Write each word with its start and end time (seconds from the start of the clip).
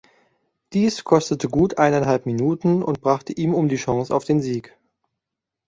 Dies 0.73 1.03
kostete 1.03 1.47
gut 1.47 1.77
eineinhalb 1.77 2.25
Minuten 2.25 2.81
und 2.81 3.01
brachte 3.01 3.33
ihn 3.33 3.53
um 3.53 3.69
die 3.69 3.75
Chance 3.75 4.15
auf 4.15 4.23
den 4.25 4.41
Sieg. 4.41 4.75